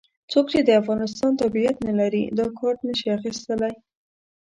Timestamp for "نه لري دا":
1.87-2.45